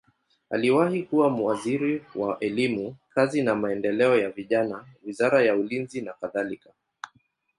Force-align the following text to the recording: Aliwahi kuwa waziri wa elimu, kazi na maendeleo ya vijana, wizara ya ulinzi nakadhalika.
Aliwahi 0.49 1.03
kuwa 1.03 1.27
waziri 1.33 2.05
wa 2.15 2.39
elimu, 2.39 2.95
kazi 3.09 3.41
na 3.41 3.55
maendeleo 3.55 4.17
ya 4.17 4.29
vijana, 4.29 4.85
wizara 5.03 5.41
ya 5.43 5.55
ulinzi 5.55 6.01
nakadhalika. 6.01 6.69